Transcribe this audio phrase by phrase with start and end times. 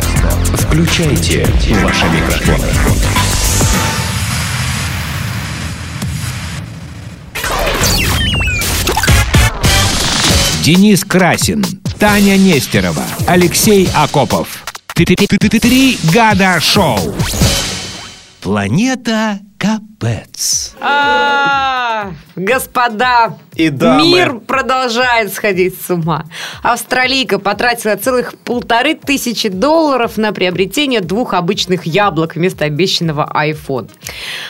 [0.00, 1.46] Включайте
[1.82, 2.68] ваши микрофоны.
[10.62, 11.64] Денис Красин,
[11.98, 14.64] Таня Нестерова, Алексей Акопов.
[14.94, 16.98] Три года шоу.
[18.40, 20.74] Планета Капец.
[20.80, 24.02] А, Господа, И дамы.
[24.02, 26.26] мир продолжает сходить с ума.
[26.62, 33.88] Австралийка потратила целых полторы тысячи долларов на приобретение двух обычных яблок вместо обещанного iPhone.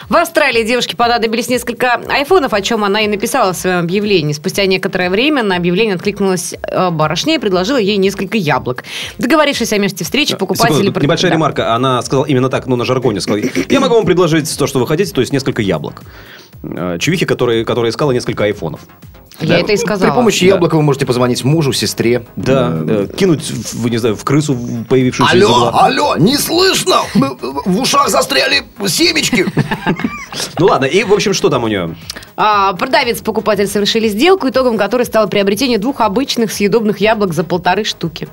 [0.08, 4.32] В Австралии девушке понадобились несколько айфонов, о чем она и написала в своем объявлении.
[4.32, 8.82] Спустя некоторое время на объявление откликнулась э, барышня и предложила ей несколько яблок.
[9.18, 10.78] Договорившись о месте встречи, покупатели...
[10.78, 11.36] Секунду, небольшая Да.
[11.36, 11.74] ремарка.
[11.74, 13.44] Она сказала именно так, ну, на жаргоне сказала.
[13.68, 16.02] Я могу вам предложить то, что вы хотите, то есть несколько яблок.
[16.62, 18.80] Э, Чувихи, которые, которая искала несколько айфонов.
[19.40, 20.10] Я это и сказала.
[20.10, 20.54] При помощи Да.
[20.54, 22.24] яблока вы можете позвонить мужу, сестре.
[22.36, 24.56] Да, Э, кинуть, в, не знаю, в крысу
[24.88, 25.70] появившуюся из Алло, угла.
[25.86, 26.98] алло, не слышно!
[27.14, 29.44] В ушах застряли семечки.
[30.58, 31.94] Ну ладно, и, в общем, что там у нее?
[32.36, 37.44] А, продавец и покупатель совершили сделку, итогом которой стало приобретение двух обычных съедобных яблок за
[37.44, 38.28] полторы штуки.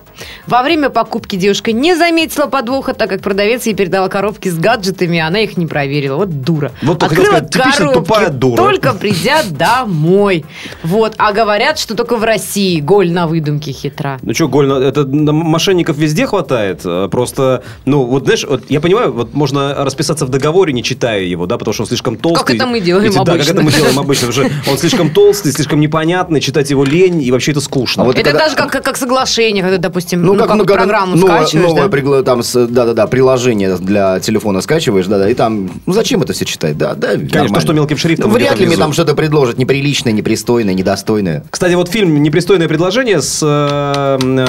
[0.47, 5.19] Во время покупки девушка не заметила подвоха, так как продавец ей передала коробки с гаджетами,
[5.19, 6.17] а она их не проверила.
[6.17, 6.71] Вот дура.
[6.81, 8.57] Вот только хотел сказать, типично тупая дура.
[8.57, 10.45] только придя домой.
[10.83, 11.13] Вот.
[11.17, 14.19] А говорят, что только в России голь на выдумке хитра.
[14.21, 16.81] Ну что, Голь, это на мошенников везде хватает.
[16.85, 21.23] Э, Просто, ну, вот знаешь, вот я понимаю, вот можно расписаться в договоре, не читая
[21.23, 22.55] его, да, потому что он слишком толстый.
[22.55, 23.51] это мы делаем Эти- Да, как обычно.
[23.51, 24.27] это мы делаем обычно.
[24.27, 28.03] потому что Он слишком толстый, слишком непонятный, читать его лень, и вообще это скучно.
[28.03, 30.57] А вот Это когда- даже как, как, как соглашение, когда, допустим, Ну, ну, как, как
[30.57, 31.97] ну, программу новое, скачиваешь, новое да?
[31.97, 36.45] пригла- там, с- да-да-да, приложение для телефона скачиваешь, да-да, и там, ну, зачем это все
[36.45, 39.57] читать, да, да, Конечно, то, что мелким шрифтом Ну, вряд ли мне там что-то предложат
[39.57, 41.43] неприличное, непристойное, недостойное.
[41.49, 43.39] Кстати, вот фильм «Непристойное предложение» с...
[43.43, 44.45] э, э,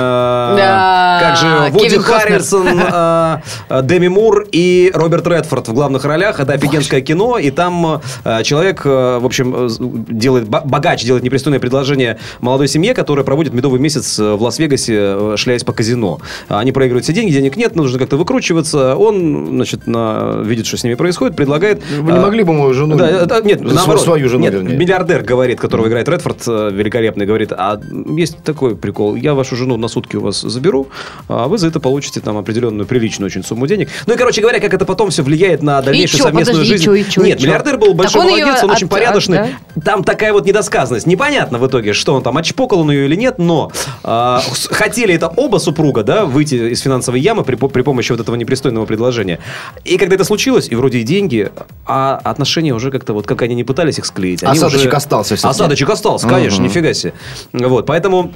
[0.56, 1.98] Да, как же, Вуди.
[1.98, 6.40] Харрисон, э, э, Деми Мур и Роберт Редфорд в главных ролях.
[6.40, 9.68] Это офигенское кино, и там э, человек, э, в общем, э,
[10.13, 15.64] делает, бо- богач делает непристойное предложение молодой семье, которая проводит медовый месяц в Лас-Вегасе, шляясь
[15.64, 16.20] по казино.
[16.48, 18.96] Они проигрывают все деньги, денег нет, нужно как-то выкручиваться.
[18.96, 21.83] Он, значит, на- видит, что с ними происходит, предлагает...
[22.01, 22.96] Вы не могли бы мою жену...
[22.96, 24.02] да, это- нет, наоборот.
[24.02, 24.77] Свою жену, Нет, вернее.
[24.77, 27.80] миллиардер говорит, которого играет Редфорд, великолепный, говорит, а
[28.17, 30.89] есть такой прикол, я вашу жену на сутки у вас заберу,
[31.29, 33.89] а вы за это получите там определенную приличную очень сумму денег.
[34.07, 36.77] Ну и, короче говоря, как это потом все влияет на дальнейшую чё, совместную подожди, и
[36.79, 36.84] жизнь.
[36.84, 37.42] чё, и чё, и Нет, чё?
[37.42, 39.39] Миллиардер был большой Так он молодец, он очень от- порядочный.
[39.41, 41.07] от- Там такая вот недосказанность.
[41.07, 43.70] Непонятно в итоге, что он там, отчпокал он ее или нет, но
[44.05, 48.36] с- хотели это оба супруга, да, выйти из финансовой ямы при, при помощи вот этого
[48.36, 49.39] непристойного предложения.
[49.85, 51.51] И когда это случилось, и вроде и деньги,
[51.86, 54.42] а отношения уже как-то вот, как они не пытались их склеить.
[54.42, 55.51] они Осадочек уже- остался всё-таки.
[55.63, 56.69] Осадочек остался, конечно, Мгм.
[56.69, 57.13] нифига себе.
[57.52, 58.33] Вот, поэтому...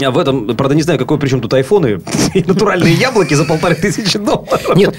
[0.00, 2.00] я В этом, правда, не знаю, какой причем тут айфоны
[2.34, 4.76] и натуральные яблоки за полторы тысячи долларов.
[4.76, 4.96] Нет,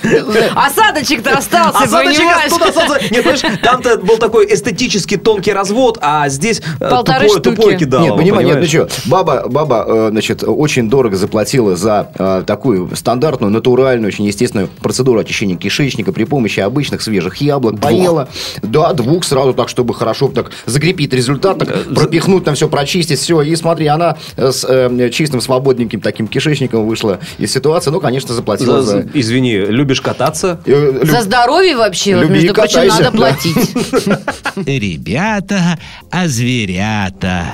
[0.55, 2.51] Осадочек-то остался, Осадочек понимаешь?
[2.51, 3.13] остался.
[3.13, 7.55] Нет, понимаешь, там-то был такой эстетически тонкий развод, а здесь э, Полторы тупое, штуки.
[7.55, 8.03] тупое кидало.
[8.03, 12.95] Нет, понимаю, нет, ну что, баба, баба, э, значит, очень дорого заплатила за э, такую
[12.95, 17.79] стандартную, натуральную, очень естественную процедуру очищения кишечника при помощи обычных свежих яблок.
[17.79, 18.29] Поела.
[18.61, 23.41] Да, двух сразу так, чтобы хорошо так закрепить результат, так, пропихнуть там все, прочистить все.
[23.41, 27.89] И смотри, она с э, чистым, свободненьким таким кишечником вышла из ситуации.
[27.91, 29.07] Ну, конечно, заплатила За- за...
[29.13, 30.59] Извини, любишь кататься?
[30.65, 33.55] э, люб- За здоровье вообще, вот, Люби между и прочим, надо платить.
[34.55, 35.77] Ребята,
[36.11, 37.45] а зверята.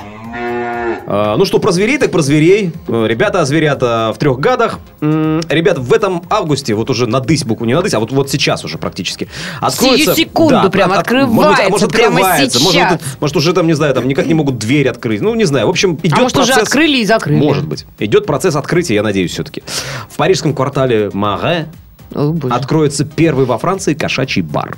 [1.08, 2.72] А, Ну что, про зверей, так про зверей.
[2.88, 4.78] Э, Ребята, зверята в трех гадах.
[5.00, 8.78] Ребят, в этом августе, вот уже надысь букву, не надысь, а вот, вот сейчас уже
[8.78, 9.28] практически.
[9.60, 10.14] Откроется...
[10.14, 12.94] секунду прям от- от- может быть, а может, открывается, прямо открывается, может, сейчас.
[12.94, 15.20] это- может, уже там, не знаю, там никак не могут дверь открыть.
[15.20, 15.66] Ну, не знаю.
[15.66, 16.68] В общем, идет А может, уже процесс...
[16.68, 17.38] открыли и закрыли?
[17.38, 17.86] Может быть.
[17.98, 19.62] Идет процесс открытия, я надеюсь, все-таки.
[20.10, 21.66] В парижском квартале Маре
[22.50, 24.76] откроется первый во Франции кошачий бар.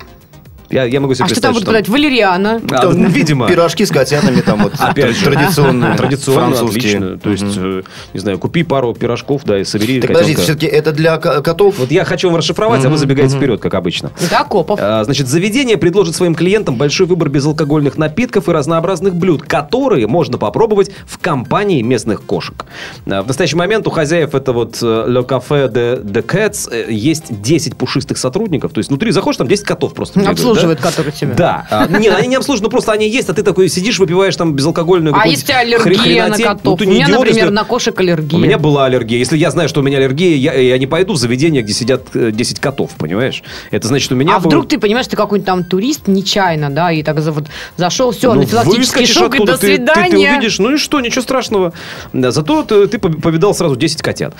[0.70, 1.88] Я, я могу себе А что там будут подать?
[1.88, 2.60] Валериана?
[2.70, 3.48] А, Там видимо.
[3.48, 4.74] Пирожки с котятами там вот.
[4.78, 5.96] Опять же, традиционные.
[5.96, 6.96] Традиционно, французские.
[6.98, 7.18] отлично.
[7.18, 10.92] То есть, э, не знаю, купи пару пирожков, да, и собери Так подождите, все-таки это
[10.92, 11.78] для ко- котов?
[11.78, 14.10] Вот я хочу вам расшифровать, а вы забегаете вперед, как обычно.
[14.22, 14.78] Это Акопов.
[14.82, 20.36] А, Значит, заведение предложит своим клиентам большой выбор безалкогольных напитков и разнообразных блюд, которые можно
[20.38, 22.66] попробовать в компании местных кошек.
[23.06, 26.92] А, В настоящий момент у хозяев это вот э, Le Café de, de Cats э,
[26.92, 28.72] есть 10 пушистых сотрудников.
[28.72, 31.34] То есть внутри заходишь, там 10 котов просто бегают, Обслуживают обслуживают, которые тебя.
[31.34, 31.66] Да.
[31.70, 34.54] А, Нет, они не обслуживают, но просто они есть, а ты такой сидишь, выпиваешь там
[34.54, 36.44] безалкогольную А если аллергия на хренотень.
[36.44, 36.62] котов?
[36.64, 38.38] Ну, ты У меня, идиот, например, если- на кошек аллергия.
[38.38, 39.18] У меня была аллергия.
[39.18, 42.02] Если я знаю, что у меня аллергия, я, я не пойду в заведение, где сидят
[42.14, 43.42] э, 10 котов, понимаешь?
[43.70, 44.36] Это значит, у меня...
[44.36, 47.46] А был- вдруг ты понимаешь, ты какой-нибудь там турист нечаянно, да, и так за- вот
[47.76, 50.32] зашел, все, Ну, анафилактический шок, и до ты- ты- Ты, свидания.
[50.32, 51.72] увидишь, ну и что, ничего страшного.
[52.12, 54.34] Да, зато ты, ты пов- повидал сразу 10 котят.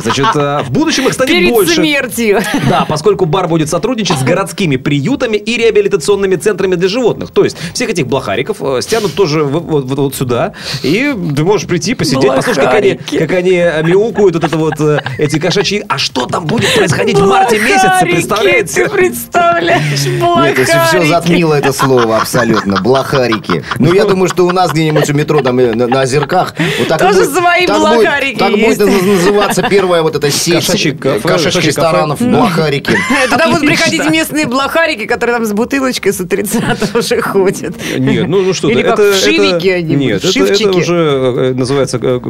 [0.00, 1.74] Значит, э, в будущем их станет Перед больше.
[1.74, 2.40] смертью.
[2.68, 7.30] Да, поскольку бар будет сотрудничать с городскими приютами и реабилитационными центрами для животных.
[7.30, 10.52] То есть всех этих блохариков э, стянут тоже вот, вот- вот сюда.
[10.82, 13.18] И ты можешь прийти, посидеть, послушать, как они, Блохарики.
[13.18, 15.84] как они э, мяукают, вот это вот, э, эти кошачьи.
[15.88, 18.84] А что там будет происходить в марте месяце, Блохарики, представляете?
[18.84, 21.08] Ты представляешь, Нет, это все блохарики.
[21.08, 22.80] затмило это слово абсолютно.
[22.82, 23.64] Блохарики.
[23.78, 26.98] Ну, я думаю, что у нас где-нибудь у метро, там, на, на озерках, вот так
[27.00, 28.80] Тоже будет- свои так будет- блохарики Так будет есть.
[28.80, 32.18] наз- называться первая вот эта сеть кошачьих кошачьи ресторанов.
[32.18, 32.30] кафе.
[32.30, 32.96] Блохарики.
[33.30, 37.74] Туда будут приходить местные блохарики, которые там с бутылочкой с отрицатом уже ходят.
[37.98, 40.78] Нет, ну, ну что ты, Или как это, вшивики это- они Нет, будут, это, это
[40.78, 42.20] уже э, называется, э,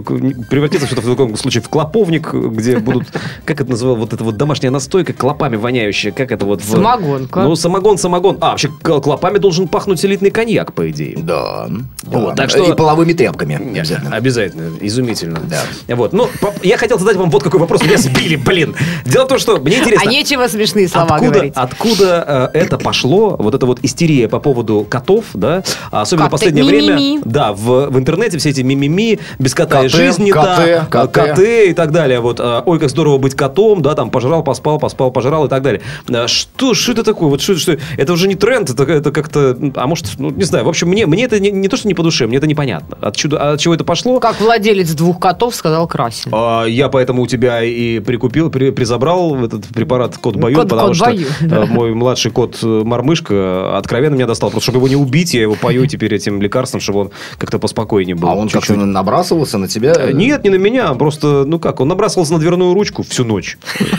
[0.51, 3.05] превратится что-то в таком случае в клоповник, где будут,
[3.45, 6.61] как это называлось, вот эта вот домашняя настойка, клопами воняющая, как это вот...
[6.63, 7.41] в- Самогонка.
[7.43, 8.39] Ну, самогон, самогон.
[8.41, 11.17] А, вообще, клопами должен пахнуть элитный коньяк, по идее.
[11.19, 11.69] Да.
[12.03, 12.35] Вот, да.
[12.35, 13.57] так что- И половыми тряпками.
[13.57, 14.17] Обязательно.
[14.17, 15.41] Обязательно, изумительно.
[15.49, 15.95] Да.
[15.95, 18.75] Вот, ну, по- я хотел задать вам вот какой вопрос, меня сбили, блин.
[19.05, 20.09] Дело в том, что мне интересно...
[20.09, 21.53] А нечего смешные слова откуда, говорить.
[21.57, 26.64] откуда э, это пошло, вот эта вот истерия по поводу котов, да, особенно в последнее
[26.64, 27.20] время, ми-ми-ми.
[27.25, 31.06] да, в, в интернете все эти мимими, без кота и Коты, жизнь не коты, та,
[31.06, 31.12] коты.
[31.29, 34.79] коты и так далее, вот, э, ой, как здорово быть котом, да, там, пожрал, поспал,
[34.79, 35.81] поспал, пожрал и так далее.
[36.09, 39.56] Э, Что, что это такое, вот что, что, это уже не тренд, это, это как-то,
[39.76, 41.94] а может, ну, не знаю, в общем, мне, мне это не, не то, что не
[41.94, 45.55] по душе, мне это непонятно, от, чуда, от чего это пошло, Как владелец двух котов
[45.55, 46.31] сказал Красин.
[46.35, 50.88] а, Я поэтому у тебя и прикупил, при- призабрал этот препарат кот Баюн, Кот- потому
[50.88, 51.67] кот что Баюн, э, да.
[51.67, 54.50] мой младший кот э, Мармышка откровенно меня достал.
[54.50, 58.14] Просто чтобы его не убить, я его пою теперь этим лекарством, чтобы он как-то поспокойнее
[58.14, 58.28] был.
[58.28, 58.69] А он чуть-чуть.
[58.69, 59.93] как-то набрасывался на тебя?
[59.99, 63.58] Э, Нет, не на меня, просто, ну как, он набрасывался на дверную ручку всю ночь.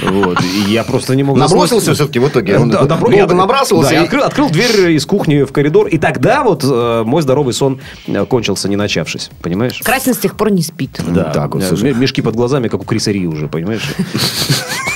[0.10, 2.58] Вот, и я просто не мог Набросился все-таки в итоге?
[2.58, 3.90] Он Да, долго я- набрасывался?
[3.90, 7.22] Да, я и- открыл, открыл дверь из кухни в коридор, и тогда вот э, мой
[7.22, 9.30] здоровый сон э, кончился, не начавшись.
[9.42, 9.82] Понимаешь?
[9.84, 11.02] Красин с тех пор не спит.
[11.08, 13.94] Да, Так вот, э, мешки под глазами, как у Криса Ри уже, понимаешь?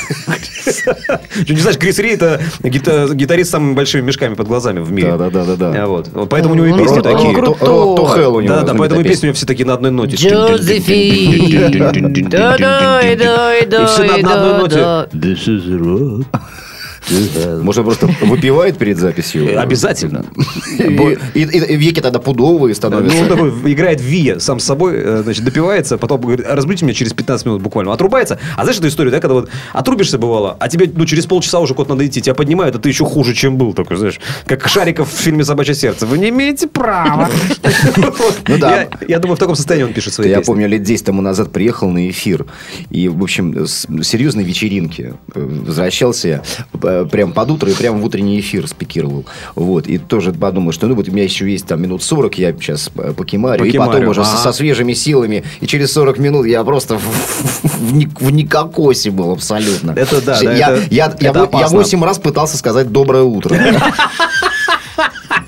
[0.87, 4.91] Что, Не знаешь, Крис Ри это гита- гитарист с самыми большими мешками под глазами в
[4.91, 5.11] мире.
[5.17, 5.83] Да-да-да-да-да.
[5.83, 6.09] А Вот.
[6.13, 7.35] Вот Поэтому у него и песни такие.
[7.35, 7.55] То-
[8.17, 10.15] Hell у него Да, да, поэтому и песни у него все такие на одной ноте.
[10.17, 12.29] Джозефин.
[12.29, 13.57] Да-да-да-да-да.
[13.83, 14.75] И все на- одной ноте.
[14.75, 15.07] Да-да.
[17.61, 19.47] Может, просто выпивает перед записью?
[19.49, 20.25] Э, Обязательно.
[21.33, 23.25] И, веки тогда пудовые Ну, становятся.
[23.25, 27.45] такой играет Вия сам с собой, э, значит, допивается, потом говорит, разбудите меня через 15
[27.45, 27.93] минут буквально.
[27.93, 28.39] Отрубается.
[28.55, 31.73] А знаешь эту историю, да, когда вот отрубишься бывало, а тебе, ну, через полчаса уже
[31.73, 35.11] кот надо идти, тебя поднимают, а ты еще хуже, чем был такой, знаешь, как Шариков
[35.11, 36.05] в фильме «Собачье сердце».
[36.05, 37.29] Вы не имеете права.
[38.47, 38.87] Ну да.
[39.07, 41.89] Я- думаю, в таком состоянии он пишет свои Я помню, лет 10 тому назад приехал
[41.89, 42.45] на эфир.
[42.89, 46.41] И, в общем, с серьезной вечеринки э, возвращался я
[47.05, 49.25] прям под утро и прямо в утренний эфир спикировал.
[49.55, 49.87] Вот.
[49.87, 52.89] И тоже подумал, что ну вот у меня еще есть там минут 40, я сейчас
[52.95, 53.65] э, покемарю.
[53.65, 55.43] И потом Покемарю, уже со, свежими силами.
[55.61, 59.91] И через 40 минут я просто в, в, ни- в никокосе был абсолютно.
[59.91, 61.77] Это да, я, это- я, я, это я опасно.
[61.77, 63.55] 8 раз пытался сказать «доброе утро».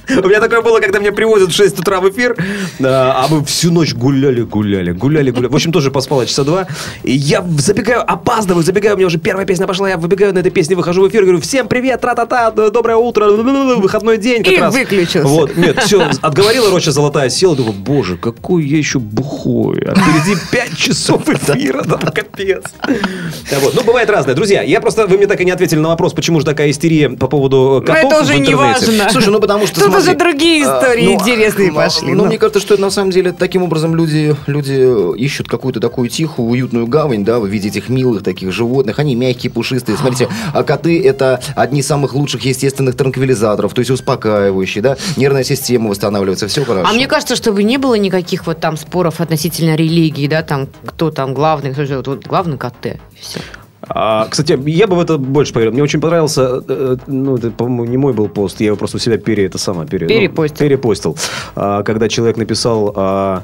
[0.09, 2.35] У меня такое было, когда меня привозят в 6 утра в эфир,
[2.83, 5.51] а мы всю ночь гуляли, гуляли, гуляли, гуляли.
[5.51, 6.67] В общем, тоже поспала часа два.
[7.03, 10.51] И я забегаю, опаздываю, забегаю, у меня уже первая песня пошла, я выбегаю на этой
[10.51, 14.73] песне, выхожу в эфир, говорю, всем привет, тра-та-та, доброе утро, выходной день как И раз.
[14.73, 15.27] выключился.
[15.27, 20.39] Вот, нет, все, отговорила Роща Золотая, села, думаю, боже, какой я еще бухой, а впереди
[20.51, 22.63] 5 часов эфира, да, капец.
[22.87, 23.75] Да, вот.
[23.75, 24.35] Ну, бывает разное.
[24.35, 27.09] Друзья, я просто, вы мне так и не ответили на вопрос, почему же такая истерия
[27.09, 28.85] по поводу Но котов это в уже не интернете.
[28.85, 29.09] важно.
[29.11, 32.11] Слушай, ну потому что Тут уже другие а, истории ну, интересные пошли.
[32.13, 32.25] Ну, Ну.
[32.25, 36.87] мне кажется, что на самом деле таким образом люди, люди ищут какую-то такую тихую, уютную
[36.87, 38.99] гавань, да, в виде этих милых таких животных.
[38.99, 39.97] Они мягкие, пушистые.
[39.97, 45.43] Смотрите, а коты это одни из самых лучших естественных транквилизаторов, то есть успокаивающие, да, нервная
[45.43, 46.87] система восстанавливается, все хорошо.
[46.89, 51.11] А мне кажется, чтобы не было никаких вот там споров относительно религии, да, там, кто
[51.11, 53.39] там главный, кто же, вот, вот главный КТ, и все.
[53.87, 55.71] А, кстати, я бы в это больше поверил.
[55.73, 58.99] Мне очень понравился, э, ну, это, по-моему, не мой был пост, я его просто у
[58.99, 60.57] себя пере, это самое, пере, ну, Перепостил.
[60.57, 61.17] перепостил.
[61.55, 63.43] А, когда человек написал, а,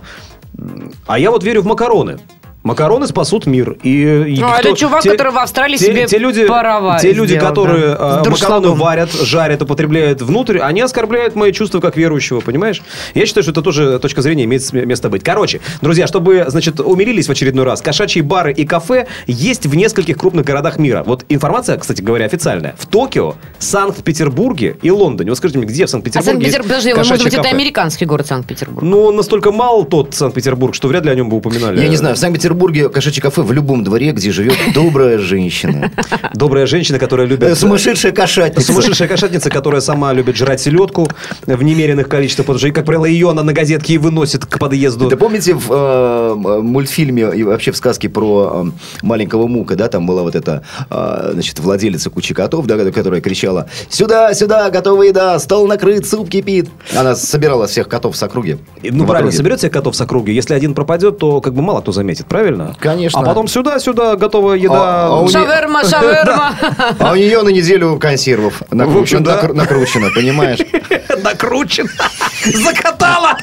[1.08, 2.20] а я вот верю в макароны.
[2.66, 3.78] Макароны спасут мир.
[3.84, 7.00] И, и Ну, а кто- это чувак, который в Австралии те, себе те люди, пароварь
[7.00, 11.80] те люди, сделал, которые да, э, макароны варят, жарят, употребляют внутрь, они оскорбляют мои чувства
[11.80, 12.82] как верующего, понимаешь?
[13.14, 15.24] Я считаю, что это тоже точка зрения имеет место быть.
[15.24, 20.18] Короче, друзья, чтобы, значит, умилились в очередной раз, кошачьи бары и кафе есть в нескольких
[20.18, 21.04] крупных городах мира.
[21.06, 22.74] Вот информация, кстати говоря, официальная.
[22.80, 25.30] В Токио, Санкт-Петербурге и Лондоне.
[25.30, 27.56] Вот скажите мне, где в А Санкт-Петербурге Санкт-Петербург, есть подожди, может быть, это кафе?
[27.56, 28.82] американский город Санкт-Петербург?
[28.82, 31.80] Ну, он настолько мал тот Санкт-Петербург, что вряд ли о нем бы упоминали.
[31.80, 32.55] Я не знаю, в Санкт-Петербурге
[32.90, 35.92] кошачье кафе в любом дворе, где живет добрая женщина.
[36.34, 37.50] Добрая женщина, которая любит...
[37.50, 38.68] Э, Сумасшедшая кошатница.
[38.68, 41.08] Сумасшедшая кошатница, которая сама любит жрать селедку
[41.46, 45.10] в немеренных количествах, потому что, как правило, ее она на газетке и выносит к подъезду.
[45.10, 50.06] Да помните в э, мультфильме и вообще в сказке про э, маленького Мука, да, там
[50.06, 55.40] была вот эта, э, значит, владелица кучи котов, да, которая кричала «Сюда, сюда, готовая еда,
[55.40, 56.70] стол накрыт, суп кипит».
[56.96, 58.58] Она собирала всех котов с округи.
[58.84, 59.38] Ну, правильно, округе.
[59.38, 60.32] соберет всех котов с округи.
[60.32, 62.45] Если один пропадет, то как бы мало кто заметит, правильно?
[62.80, 63.20] Конечно.
[63.20, 64.76] А потом сюда, сюда, готовая еда.
[64.76, 66.56] А- а у не- Шаверма, шаверма.
[67.00, 70.60] А у нее на неделю консервов накручено, В общем, накручено, понимаешь?
[71.24, 71.90] Накручена.
[72.46, 73.38] Закатала.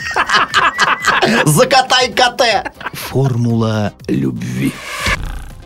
[1.45, 2.73] Закатай коте!
[2.93, 4.73] Формула любви.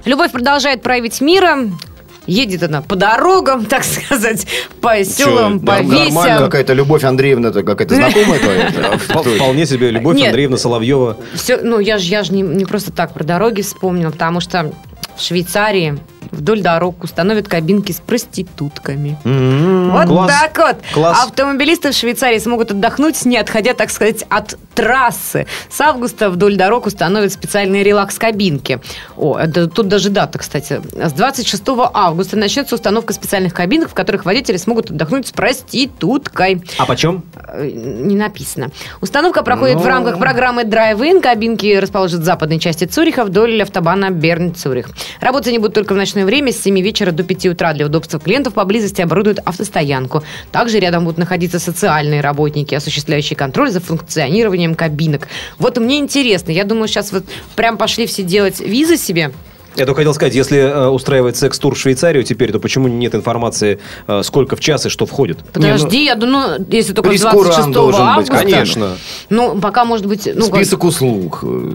[0.05, 1.79] Любовь продолжает править миром.
[2.27, 4.47] Едет она по дорогам, так сказать,
[4.81, 6.39] по селам, по Нормально, весям.
[6.39, 8.71] Какая-то Любовь Андреевна, это какая-то знакомая твоя?
[9.09, 9.91] Впол- Вполне себе.
[9.91, 10.21] Любовь.
[10.21, 11.17] Андреевна Соловьева.
[11.35, 14.73] Все, ну, я же я ж не, не просто так про дороги вспомнила, потому что
[15.17, 15.99] в Швейцарии
[16.31, 19.17] вдоль дорог установят кабинки с проститутками.
[19.25, 20.33] Вот Класс.
[20.33, 20.77] так вот.
[20.95, 21.25] Класс.
[21.25, 25.47] Автомобилисты в Швейцарии смогут отдохнуть, не отходя, так сказать, от трассы.
[25.71, 28.81] С августа вдоль дорог установят специальные релакс-кабинки.
[29.17, 30.81] О, это, тут даже дата, кстати.
[30.93, 31.63] С 26
[31.95, 36.63] августа начнется установка специальных кабинок, в которых водители смогут отдохнуть с проституткой.
[36.79, 37.23] А почем?
[37.49, 38.71] Э, Не написано.
[39.01, 39.83] Установка проходит Ну.
[39.83, 41.21] в рамках программы Drive-In.
[41.21, 44.89] Кабинки расположат в западной части Цюриха вдоль автобана Берн-Цюрих.
[45.21, 47.73] Работать они будут только в ночное время с 7 вечера до 5 утра.
[47.73, 50.23] Для удобства клиентов поблизости оборудуют автостоянку.
[50.53, 55.29] Также рядом будут находиться социальные работники, осуществляющие контроль за функционированием кабинок.
[55.59, 56.51] Вот мне интересно.
[56.53, 57.25] Я думаю, сейчас вот
[57.57, 59.33] прям пошли все делать визы себе.
[59.77, 63.79] Я только хотел сказать, если э, устраивать секс-тур в Швейцарию теперь, то почему нет информации,
[64.09, 65.39] э, сколько в час и что входит?
[65.53, 68.37] Подожди, я думаю, ну, если только с прейскурант 26 должен быть, августа.
[68.39, 68.89] Конечно.
[69.29, 70.29] Ну, пока, может быть...
[70.35, 71.41] Ну, как- Список услуг.
[71.43, 71.73] Э,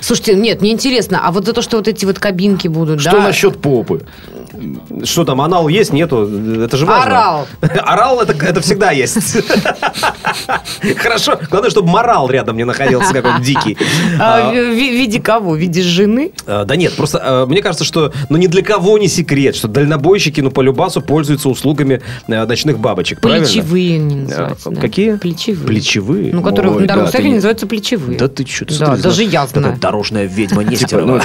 [0.00, 3.12] Слушайте, нет, мне интересно, а вот за то, что вот эти вот кабинки будут, Что
[3.12, 3.22] да?
[3.22, 4.02] насчет попы?
[5.04, 6.28] Что там, анал есть, нету?
[6.62, 7.04] Это же важно.
[7.10, 7.46] Орал.
[7.84, 9.16] Орал это, это всегда есть.
[10.98, 11.38] Хорошо.
[11.50, 13.76] Главное, чтобы морал рядом не находился какой-нибудь дикий.
[14.20, 15.52] А, А, в ви- в виде кого?
[15.52, 16.32] В виде жены?
[16.46, 19.68] а, Да нет, просто а, мне кажется, что ну ни для кого не секрет, что
[19.68, 23.46] дальнобойщики, ну, по любасу пользуются услугами э, ночных бабочек, правильно?
[23.46, 24.68] Плечевые они называются.
[24.68, 24.80] А, да.
[24.80, 25.16] Какие?
[25.16, 25.66] Плечевые.
[25.66, 26.32] Плечевые?
[26.32, 28.18] Ну, которые Ой, на дорогах да, не- называются плечевые.
[28.18, 28.66] Да ты что?
[28.78, 29.76] Да, даже я знаю.
[29.80, 31.20] Дорожная ведьма Типа, ну,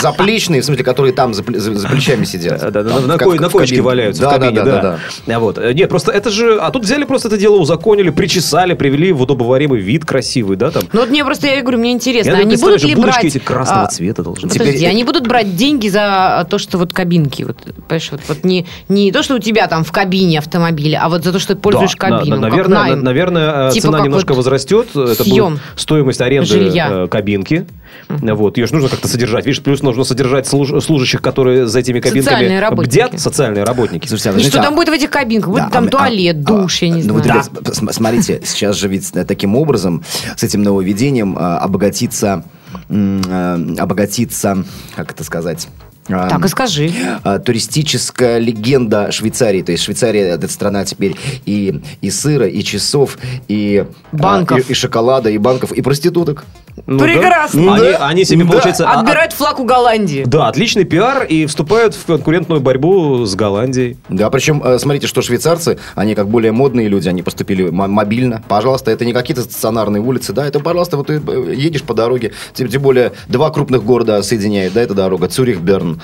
[0.00, 2.62] заплечные, в смысле, которые там за, пле- за- за плечами сидят.
[2.62, 3.82] На, в ка- ко- в на коечке кабине.
[3.82, 4.98] валяются в кабине, да.
[5.26, 5.58] А вот.
[5.58, 6.58] э, Нет, просто это же...
[6.60, 10.84] А тут взяли просто это дело, узаконили, причесали, привели в удобоваримый вид красивый, да, там.
[10.92, 13.24] Ну, вот мне просто, я говорю, мне интересно, они будут ли брать...
[13.24, 14.58] эти красного а, цвета должны быть.
[14.58, 17.56] Подожди, Теперь- они будут брать деньги за то, что вот кабинки, вот,
[17.88, 21.24] понимаешь, вот, вот не, не то, что у тебя там в кабине автомобиля, а вот
[21.24, 22.98] за то, что ты пользуешь Да, кабину, на- как наверное, найм.
[22.98, 24.88] на- наверное, э, Типа цена немножко вот возрастет.
[24.94, 26.88] Это съем будет стоимость аренды жилья.
[26.90, 27.66] э, кабинки.
[28.08, 29.46] Вот, ее же нужно как-то содержать.
[29.46, 32.90] Видишь, плюс нужно содержать служ- служащих, которые за этими кабинками Социальные работники.
[32.90, 33.20] бдят.
[33.20, 34.06] Социальные работники.
[34.06, 35.50] Слушайте, а И вы что знаете, там а- будет в этих кабинках?
[35.50, 37.18] Будет Да, там а- туалет, а- душ, я не ну, знаю.
[37.18, 40.02] вот, ребят, см- смотрите, сейчас же ведь э, таким образом,
[40.36, 42.49] с этим нововведением а, обогатится, э,
[42.90, 44.64] обогатится,
[44.96, 45.68] как это сказать?
[46.08, 46.92] а, Так и скажи.
[47.22, 49.62] а, туристическая легенда Швейцарии.
[49.62, 51.14] То есть Швейцария это страна теперь
[51.46, 53.16] и, и сыра, и часов,
[53.48, 54.68] и, Банков.
[54.68, 56.44] и, и шоколада, и банков, и проституток.
[56.86, 57.04] Ну да.
[57.04, 57.74] Прекрасно.
[57.74, 58.06] Они, Да.
[58.08, 58.50] они себе, Да.
[58.50, 58.88] получается...
[58.88, 60.24] а- Отбирают флаг у Голландии.
[60.26, 63.98] Да, отличный пиар и вступают в конкурентную борьбу с Голландией.
[64.08, 68.42] Да, причем, э, смотрите, что швейцарцы, они как более модные люди, они поступили мобильно.
[68.48, 72.32] Пожалуйста, это не какие-то стационарные улицы, да, это, пожалуйста, вот ты э, едешь по дороге,
[72.54, 76.00] тем, тем более два крупных города соединяет, да, эта дорога, Цюрих, Берн.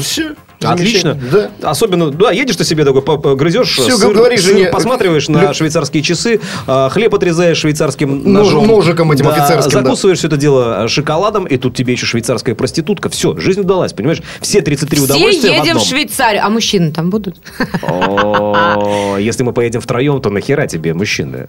[0.00, 0.34] Все.
[0.72, 1.14] Отлично.
[1.14, 1.50] Да.
[1.70, 5.54] Особенно, да, едешь ты себе такой, грызешь Всё, сыр, говоришь сыр, жене, посматриваешь на лю-
[5.54, 8.66] швейцарские часы, а, хлеб отрезаешь швейцарским Нож- ножом.
[8.66, 9.82] ножиком этим офицерским, да.
[9.82, 13.08] Закусываешь все это дело шоколадом, и тут тебе еще швейцарская проститутка.
[13.08, 14.22] Все, жизнь удалась, понимаешь?
[14.40, 15.84] Все 33 Все удовольствия в едем в одном.
[15.84, 16.44] Швейцарию.
[16.44, 17.36] А мужчины там будут?
[17.82, 21.48] О, Если мы поедем втроем, то нахера тебе, мужчина?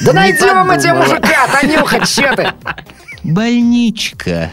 [0.00, 2.52] Да найдем эти мужика, Танюха, че ты?
[3.22, 4.50] Больничка.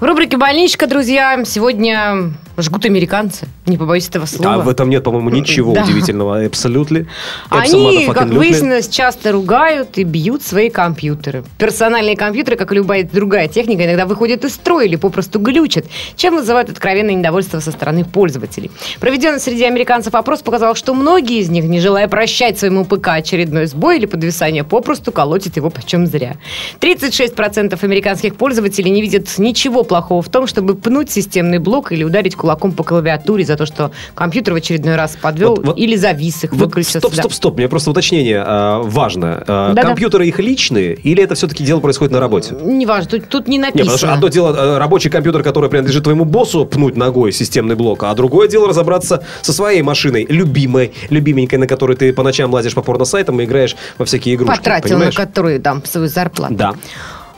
[0.00, 4.54] В рубрике «Больничка», друзья, сегодня Жгут американцы, не побоюсь этого слова.
[4.54, 5.84] А в этом нет, по-моему, ничего Да.
[5.84, 6.44] удивительного.
[6.44, 7.06] Абсолютно.
[7.50, 11.44] Они, как выяснилось, часто ругают и бьют свои компьютеры.
[11.56, 15.84] Персональные компьютеры, как и любая другая техника, иногда выходят из строя или попросту глючат,
[16.16, 18.72] чем вызывают откровенное недовольство со стороны пользователей.
[18.98, 23.66] Проведенный среди американцев опрос показал, что многие из них, не желая прощать своему ПК очередной
[23.66, 26.38] сбой или подвисание, попросту колотят его почем зря.
[26.80, 32.34] 36% американских пользователей не видят ничего плохого в том, чтобы пнуть системный блок или ударить
[32.34, 36.44] кулаком по клавиатуре за то, что компьютер в очередной раз подвел Вот- вот- или завис
[36.44, 36.98] их, Вот выключился.
[37.00, 37.22] стоп, да.
[37.22, 37.56] стоп, стоп.
[37.58, 39.42] Мне просто уточнение а, важно.
[39.46, 39.88] А, Да-да.
[39.88, 42.54] компьютеры их личные или это все-таки дело происходит на работе?
[42.62, 43.84] Неважно, тут, тут не Нет, написано.
[43.92, 48.02] потому что одно дело э, рабочий компьютер, который принадлежит твоему боссу, пнуть ногой системный блок,
[48.04, 52.74] а другое дело разобраться со своей машиной, любимой, любименькой, на которой ты по ночам лазишь
[52.74, 54.56] по порно-сайтам и играешь во всякие игрушки.
[54.56, 55.16] Потратил понимаешь?
[55.16, 56.54] на которую там свою зарплату.
[56.54, 56.72] Да.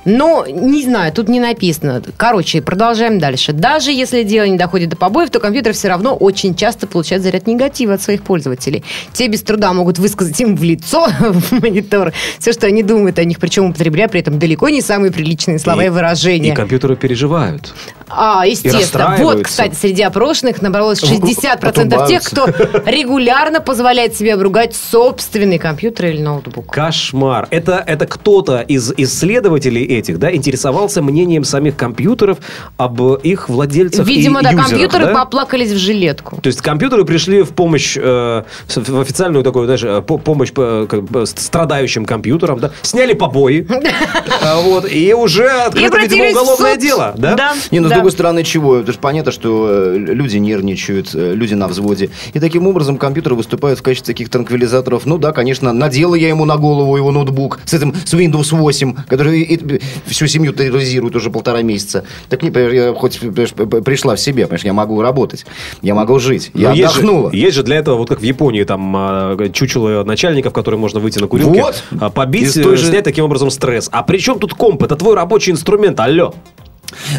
[0.04, 2.02] Но, не знаю, тут не написано.
[2.16, 3.52] Короче, продолжаем дальше.
[3.52, 7.46] Даже если дело не доходит до побоев, то компьютер все равно очень часто получает заряд
[7.46, 8.82] негатива от своих пользователей.
[9.12, 13.24] Те без труда могут высказать им в лицо, в монитор, все, что они думают о
[13.24, 16.52] них, причем употребляя при этом далеко не самые приличные слова и, выражения.
[16.52, 17.74] И компьютеры переживают.
[18.08, 19.16] А, естественно.
[19.18, 22.46] Вот, кстати, среди опрошенных набралось 60% тех, кто
[22.86, 26.66] регулярно позволяет себе обругать собственный компьютер или ноутбук.
[26.72, 27.46] Кошмар.
[27.50, 32.38] Это, это кто-то из исследователей этих, да, интересовался мнением самих компьютеров
[32.76, 35.14] об их владельцах и Видимо, да, юзерах, компьютеры да?
[35.14, 36.40] поплакались в жилетку.
[36.40, 40.86] То есть компьютеры пришли в помощь, э, в официальную такую, знаешь, э, по- помощь э,
[41.24, 43.66] страдающим компьютерам, да, сняли побои,
[44.42, 47.54] А, вот, и уже открыто, видимо, уголовное дело, да?
[47.70, 48.76] Не, ну с другой стороны, чего?
[48.76, 52.10] Это же понятно, что э, люди нервничают, э, люди на взводе.
[52.32, 55.06] И таким образом компьютеры выступают в качестве таких транквилизаторов.
[55.06, 58.94] Ну да, конечно, надела я ему на голову его ноутбук с этим, с Windows 8,
[59.08, 62.04] который и- и всю семью терроризирует уже полтора месяца.
[62.28, 65.46] Так не, я хоть пришла в себя, понимаешь, я могу работать,
[65.82, 67.30] я могу жить, я Но есть же- отдохнула.
[67.32, 71.18] Есть же для этого, вот как в Японии, там а, чучело начальников, которые можно выйти
[71.18, 71.84] на курилке, Вот.
[72.00, 73.88] а, побить, э, же- снять таким образом стресс.
[73.92, 74.82] А при чем тут комп?
[74.82, 76.34] Это твой рабочий инструмент, алло.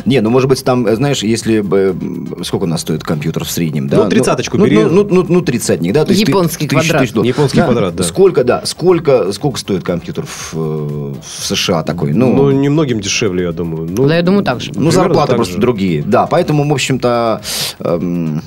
[0.05, 1.95] Не, ну может быть там, знаешь, если бы...
[2.43, 3.97] Сколько у нас стоит компьютер в среднем, да?
[4.03, 4.83] Ну, тридцаточку ну, бери.
[4.83, 6.05] Ну, ну, ну, ну, тридцатник, да?
[6.05, 7.01] То есть ты- Японский тысяч- квадрат.
[7.01, 7.27] тысяч долларов.
[7.35, 8.03] Японский квадрат, да.
[8.03, 12.13] Сколько, да, сколько, сколько стоит компьютер в, э, в США такой?
[12.13, 13.87] Ну, Ну, немногим дешевле, я думаю.
[13.89, 14.71] Ну, Да, я думаю, так же.
[14.75, 15.59] ну, зарплаты просто же.
[15.59, 16.03] другие.
[16.03, 17.41] Да, поэтому, в общем-то,
[17.79, 18.41] эм,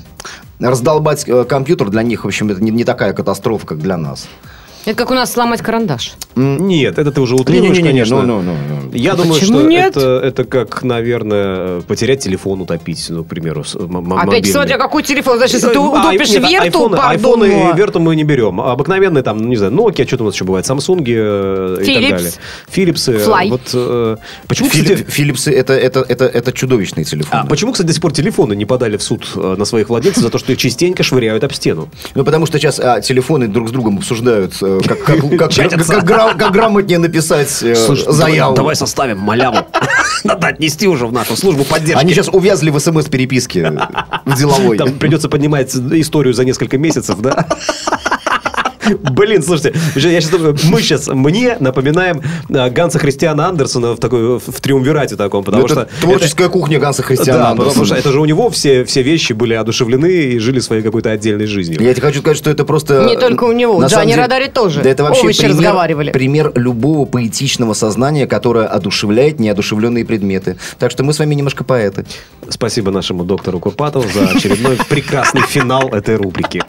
[0.59, 4.27] раздолбать э, компьютер для них, в общем, это не, не такая катастрофа, как для нас.
[4.85, 6.13] Это как у нас сломать карандаш.
[6.35, 8.21] Нет, это ты уже утрируешь, конечно.
[8.21, 8.91] ну, ну, ну.
[8.93, 9.97] Я А думаю, что нет?
[9.97, 14.51] Это, это как, наверное, потерять телефон, утопить, ну, к примеру, с- м- м- Опять мобильный.
[14.51, 15.37] смотря какой телефон.
[15.37, 17.09] Значит, если ты А, утопишь нет, верту, айфоны, пардон,
[17.43, 18.61] айфоны но- и верту мы не берем.
[18.61, 21.77] А Обыкновенные там, ну, не знаю, Nokia, что там у нас еще бывает, Samsung э,
[21.81, 22.09] и так Philips.
[22.09, 22.31] далее.
[22.73, 23.25] Philips.
[23.25, 23.49] Fly.
[23.49, 27.41] Вот, э, почему, Фили- кстати, Филипсы это, это, это, это чудовищные телефоны.
[27.41, 30.21] а почему, кстати, до сих пор телефоны не подали в суд э, на своих владельцев
[30.23, 31.89] за то, что их частенько швыряют об стену?
[32.13, 35.87] Ну, потому что сейчас а, телефоны друг с другом обсуждают, э, как, как, как- как-
[35.87, 38.55] как гра- как грамотнее написать э, заяву.
[38.55, 39.57] давай составим маляву.
[40.23, 42.01] Надо отнести уже в нашу службу поддержки.
[42.01, 43.71] Они сейчас увязли в смс-переписке
[44.25, 44.77] в деловой.
[44.77, 47.45] Там придется поднимать историю за несколько месяцев, да?
[49.11, 54.39] Блин, слушайте, я сейчас думаю, мы сейчас мне напоминаем а, Ганса Христиана Андерсона в такой
[54.39, 58.49] в триумвирате таком, потому что творческая кухня Ганса Христиана потому что это же у него
[58.49, 61.81] все все вещи были одушевлены и жили своей какой-то отдельной жизнью.
[61.81, 63.05] Я тебе хочу сказать, что это просто...
[63.05, 64.81] Не только у него, у Джани Родари тоже.
[64.81, 66.11] Да это вообще пример, разговаривали.
[66.11, 70.57] пример любого поэтичного сознания, которое одушевляет неодушевленные предметы.
[70.79, 72.05] Так что мы с вами немножко поэты.
[72.49, 76.63] Спасибо нашему доктору Курпатову за очередной прекрасный финал этой рубрики.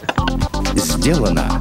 [0.75, 1.61] Сделано